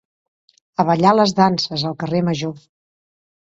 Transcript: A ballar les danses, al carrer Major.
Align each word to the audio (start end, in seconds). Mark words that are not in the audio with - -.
A 0.83 0.85
ballar 0.87 1.11
les 1.17 1.35
danses, 1.41 1.85
al 1.93 1.99
carrer 2.01 2.25
Major. 2.33 2.59